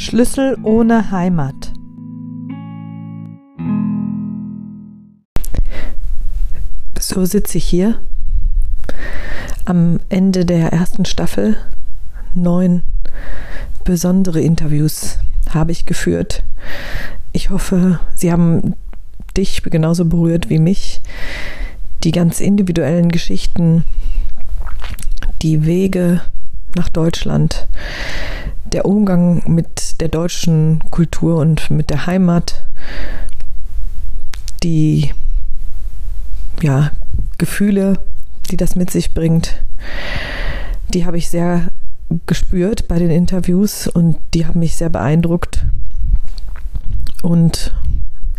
[0.00, 1.74] Schlüssel ohne Heimat.
[6.98, 8.00] So sitze ich hier
[9.66, 11.58] am Ende der ersten Staffel.
[12.32, 12.82] Neun
[13.84, 15.18] besondere Interviews
[15.50, 16.44] habe ich geführt.
[17.32, 18.76] Ich hoffe, sie haben
[19.36, 21.02] dich genauso berührt wie mich.
[22.04, 23.84] Die ganz individuellen Geschichten,
[25.42, 26.22] die Wege
[26.74, 27.68] nach Deutschland,
[28.72, 32.64] der Umgang mit der deutschen Kultur und mit der Heimat,
[34.62, 35.12] die
[36.62, 36.90] ja,
[37.38, 37.98] Gefühle,
[38.50, 39.62] die das mit sich bringt,
[40.92, 41.70] die habe ich sehr
[42.26, 45.64] gespürt bei den Interviews und die haben mich sehr beeindruckt.
[47.22, 47.74] Und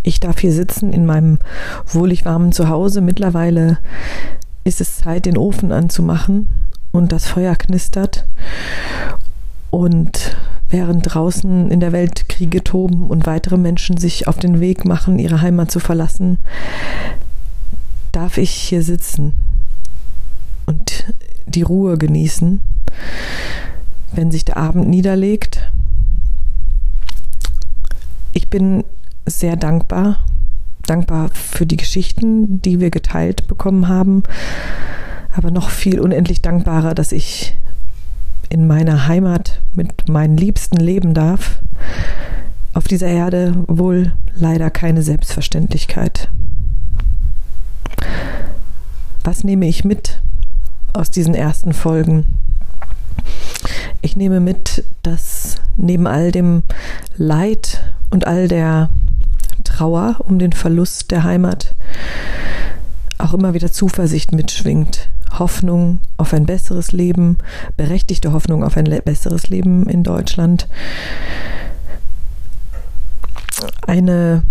[0.03, 1.39] ich darf hier sitzen in meinem
[1.86, 3.02] wohlig warmen Zuhause.
[3.02, 3.77] Mittlerweile
[4.63, 6.50] ist es Zeit, den Ofen anzumachen
[6.91, 8.27] und das Feuer knistert.
[9.71, 10.38] Und
[10.69, 15.17] während draußen in der Welt Kriege toben und weitere Menschen sich auf den Weg machen,
[15.17, 16.38] ihre Heimat zu verlassen,
[18.11, 19.33] darf ich hier sitzen
[20.66, 21.05] und
[21.45, 22.61] die Ruhe genießen,
[24.13, 25.72] wenn sich der Abend niederlegt.
[28.33, 28.83] Ich bin
[29.25, 30.25] sehr dankbar,
[30.85, 34.23] dankbar für die Geschichten, die wir geteilt bekommen haben,
[35.33, 37.56] aber noch viel unendlich dankbarer, dass ich
[38.52, 41.59] in meiner Heimat mit meinen Liebsten leben darf.
[42.73, 46.30] Auf dieser Erde wohl leider keine Selbstverständlichkeit.
[49.23, 50.22] Was nehme ich mit
[50.94, 52.25] aus diesen ersten Folgen?
[54.02, 56.63] Ich nehme mit, dass neben all dem
[57.16, 58.89] Leid und all der
[59.63, 61.73] Trauer um den Verlust der Heimat
[63.17, 65.11] auch immer wieder Zuversicht mitschwingt.
[65.42, 67.39] Hoffnung auf ein besseres Leben,
[67.75, 70.67] berechtigte Hoffnung auf ein besseres Leben in Deutschland.
[73.88, 74.44] Eine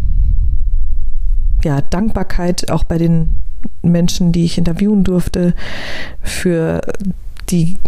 [1.63, 3.35] ja, Dankbarkeit auch bei den
[3.83, 5.55] Menschen, die ich interviewen durfte,
[6.23, 6.81] für
[7.51, 7.79] die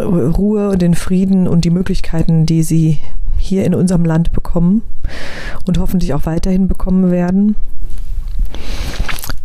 [0.00, 2.98] Ruhe und den Frieden und die Möglichkeiten, die sie
[3.36, 4.82] hier in unserem Land bekommen
[5.66, 7.54] und hoffentlich auch weiterhin bekommen werden.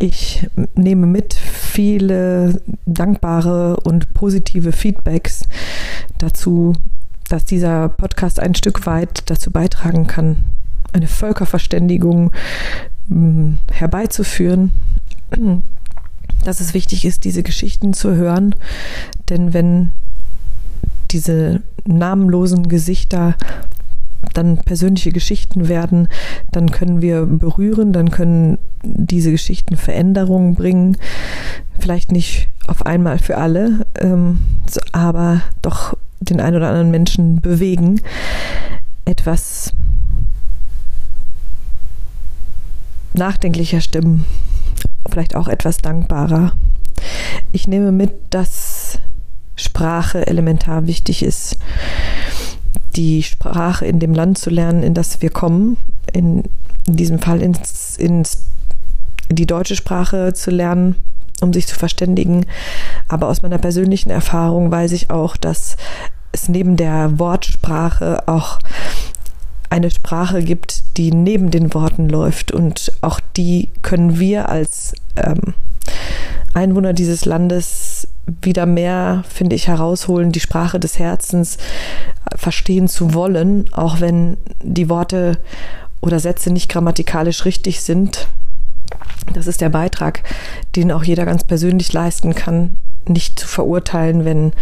[0.00, 1.34] Ich nehme mit
[1.76, 5.44] viele dankbare und positive Feedbacks
[6.16, 6.72] dazu,
[7.28, 10.38] dass dieser Podcast ein Stück weit dazu beitragen kann,
[10.94, 12.32] eine Völkerverständigung
[13.10, 14.72] hm, herbeizuführen.
[16.46, 18.54] Dass es wichtig ist, diese Geschichten zu hören,
[19.28, 19.92] denn wenn
[21.10, 23.34] diese namenlosen Gesichter
[24.34, 26.08] dann persönliche Geschichten werden,
[26.52, 30.96] dann können wir berühren, dann können diese Geschichten Veränderungen bringen.
[31.78, 34.40] Vielleicht nicht auf einmal für alle, ähm,
[34.92, 38.00] aber doch den einen oder anderen Menschen bewegen,
[39.04, 39.72] etwas
[43.14, 44.24] nachdenklicher stimmen,
[45.08, 46.52] vielleicht auch etwas dankbarer.
[47.52, 48.98] Ich nehme mit, dass
[49.56, 51.58] Sprache elementar wichtig ist
[52.96, 55.76] die Sprache in dem Land zu lernen, in das wir kommen,
[56.12, 56.44] in,
[56.86, 58.46] in diesem Fall ins, ins,
[59.30, 60.96] die deutsche Sprache zu lernen,
[61.40, 62.46] um sich zu verständigen.
[63.08, 65.76] Aber aus meiner persönlichen Erfahrung weiß ich auch, dass
[66.32, 68.58] es neben der Wortsprache auch
[69.68, 72.52] eine Sprache gibt, die neben den Worten läuft.
[72.52, 75.54] Und auch die können wir als ähm,
[76.56, 78.08] Einwohner dieses Landes
[78.42, 81.58] wieder mehr, finde ich, herausholen, die Sprache des Herzens
[82.34, 85.38] verstehen zu wollen, auch wenn die Worte
[86.00, 88.26] oder Sätze nicht grammatikalisch richtig sind.
[89.34, 90.22] Das ist der Beitrag,
[90.76, 94.52] den auch jeder ganz persönlich leisten kann, nicht zu verurteilen, wenn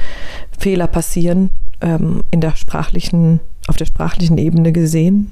[0.58, 1.50] Fehler passieren,
[1.80, 5.30] ähm, in der sprachlichen, auf der sprachlichen Ebene gesehen.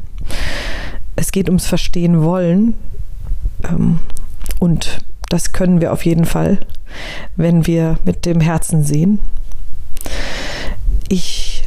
[1.17, 2.75] Es geht ums Verstehen wollen
[3.65, 3.99] ähm,
[4.61, 4.99] und
[5.33, 6.59] das können wir auf jeden Fall,
[7.37, 9.19] wenn wir mit dem Herzen sehen.
[11.09, 11.65] Ich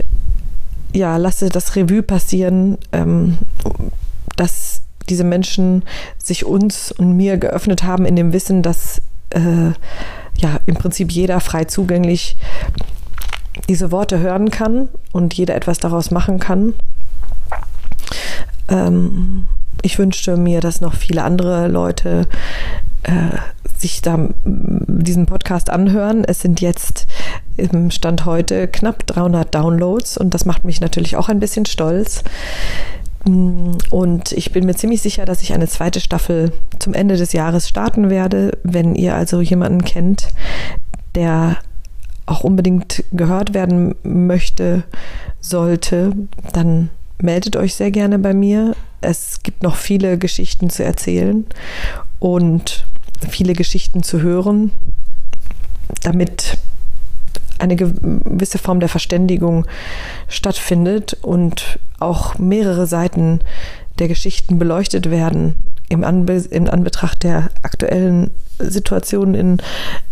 [0.94, 3.38] ja, lasse das Revue passieren, ähm,
[4.36, 5.84] dass diese Menschen
[6.18, 9.02] sich uns und mir geöffnet haben in dem Wissen, dass
[9.32, 9.72] äh,
[10.38, 12.38] ja im Prinzip jeder frei zugänglich
[13.68, 16.74] diese Worte hören kann und jeder etwas daraus machen kann.
[18.68, 19.48] Ähm,
[19.82, 22.28] ich wünschte mir, dass noch viele andere Leute
[23.06, 23.38] äh,
[23.78, 26.24] sich da diesen Podcast anhören.
[26.24, 27.08] Es sind jetzt
[27.58, 32.24] im Stand heute knapp 300 Downloads und das macht mich natürlich auch ein bisschen stolz.
[33.26, 37.68] Und ich bin mir ziemlich sicher, dass ich eine zweite Staffel zum Ende des Jahres
[37.68, 38.52] starten werde.
[38.64, 40.30] Wenn ihr also jemanden kennt,
[41.16, 41.58] der
[42.28, 44.84] auch unbedingt gehört werden möchte,
[45.42, 46.12] sollte,
[46.54, 48.76] dann meldet euch sehr gerne bei mir.
[49.02, 51.46] Es gibt noch viele Geschichten zu erzählen
[52.20, 52.85] und
[53.30, 54.72] viele Geschichten zu hören,
[56.04, 56.58] damit
[57.58, 59.66] eine gewisse Form der Verständigung
[60.28, 63.40] stattfindet und auch mehrere Seiten
[64.00, 65.56] der Geschichten beleuchtet werden
[65.88, 69.58] im, Anbe im Anbetracht der aktuellen Situation in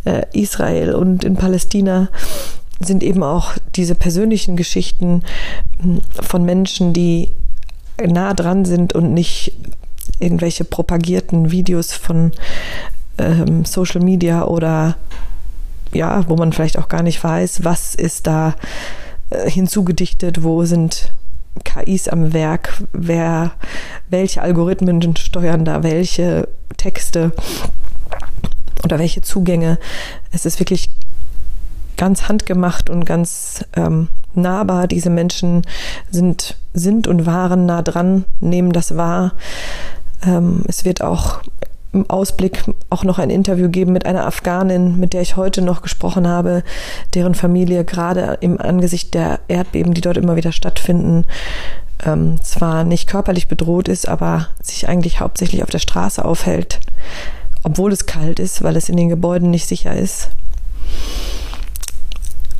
[0.05, 2.09] äh, Israel und in Palästina
[2.79, 5.23] sind eben auch diese persönlichen Geschichten
[5.81, 7.31] hm, von Menschen, die
[8.05, 9.53] nah dran sind und nicht
[10.19, 12.31] irgendwelche propagierten Videos von
[13.17, 14.97] ähm, Social Media oder
[15.93, 18.55] ja, wo man vielleicht auch gar nicht weiß, was ist da
[19.29, 21.13] äh, hinzugedichtet, wo sind
[21.63, 23.51] KIs am Werk, wer,
[24.09, 27.31] welche Algorithmen steuern da welche Texte
[28.83, 29.77] oder welche Zugänge.
[30.31, 30.89] Es ist wirklich
[31.95, 34.87] ganz handgemacht und ganz ähm, nahbar.
[34.87, 35.61] Diese Menschen
[36.09, 39.33] sind, sind und waren nah dran, nehmen das wahr.
[40.25, 41.41] Ähm, es wird auch
[41.93, 45.81] im Ausblick auch noch ein Interview geben mit einer Afghanin, mit der ich heute noch
[45.81, 46.63] gesprochen habe,
[47.13, 51.25] deren Familie gerade im Angesicht der Erdbeben, die dort immer wieder stattfinden,
[52.03, 56.79] ähm, zwar nicht körperlich bedroht ist, aber sich eigentlich hauptsächlich auf der Straße aufhält,
[57.63, 60.29] obwohl es kalt ist, weil es in den Gebäuden nicht sicher ist.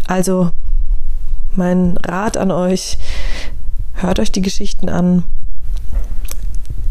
[0.06, 0.52] Also
[1.56, 2.98] mein Rat an euch,
[3.96, 5.24] hört euch die Geschichten an,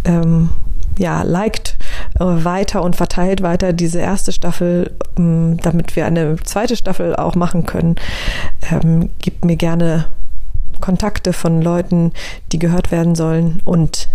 [0.04, 0.50] ähm,
[0.98, 1.71] ja, liked
[2.18, 7.66] weiter und verteilt weiter diese erste Staffel, ähm, damit wir eine zweite Staffel auch machen
[7.66, 7.96] können.
[8.70, 10.06] Ähm, gebt mir gerne
[10.80, 12.12] Kontakte von Leuten,
[12.50, 14.08] die gehört werden sollen und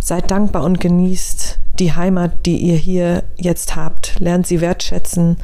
[0.00, 4.20] seid dankbar und genießt die Heimat, die ihr hier jetzt habt.
[4.20, 5.38] Lernt sie wertschätzen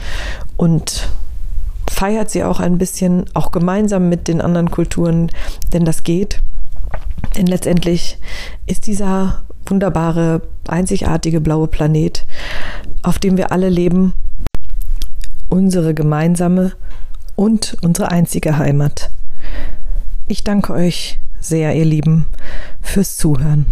[0.57, 1.09] und
[1.91, 5.31] feiert sie auch ein bisschen, auch gemeinsam mit den anderen Kulturen,
[5.73, 6.41] denn das geht.
[7.37, 8.19] Denn letztendlich
[8.67, 12.27] ist dieser wunderbare, einzigartige blaue Planet,
[13.03, 14.13] auf dem wir alle leben,
[15.49, 16.73] unsere gemeinsame
[17.37, 19.11] und unsere einzige Heimat.
[20.29, 22.27] Ich danke euch sehr, ihr Lieben,
[22.81, 23.67] fürs Zuhören.